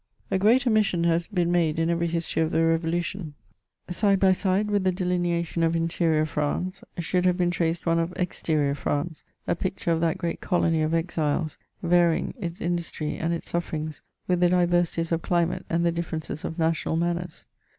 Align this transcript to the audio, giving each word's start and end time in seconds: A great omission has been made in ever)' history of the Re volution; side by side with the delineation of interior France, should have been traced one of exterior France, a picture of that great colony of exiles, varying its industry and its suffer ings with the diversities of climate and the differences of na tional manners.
A 0.31 0.39
great 0.39 0.65
omission 0.65 1.03
has 1.03 1.27
been 1.27 1.51
made 1.51 1.77
in 1.77 1.91
ever)' 1.91 2.05
history 2.05 2.41
of 2.41 2.49
the 2.49 2.65
Re 2.65 2.79
volution; 2.79 3.33
side 3.87 4.19
by 4.19 4.31
side 4.31 4.71
with 4.71 4.83
the 4.83 4.91
delineation 4.91 5.61
of 5.61 5.75
interior 5.75 6.25
France, 6.25 6.83
should 6.97 7.23
have 7.23 7.37
been 7.37 7.51
traced 7.51 7.85
one 7.85 7.99
of 7.99 8.11
exterior 8.15 8.73
France, 8.73 9.23
a 9.47 9.55
picture 9.55 9.91
of 9.91 10.01
that 10.01 10.17
great 10.17 10.41
colony 10.41 10.81
of 10.81 10.95
exiles, 10.95 11.59
varying 11.83 12.33
its 12.39 12.59
industry 12.59 13.15
and 13.17 13.31
its 13.31 13.51
suffer 13.51 13.75
ings 13.75 14.01
with 14.27 14.39
the 14.39 14.49
diversities 14.49 15.11
of 15.11 15.21
climate 15.21 15.67
and 15.69 15.85
the 15.85 15.91
differences 15.91 16.43
of 16.43 16.57
na 16.57 16.71
tional 16.71 16.97
manners. 16.97 17.45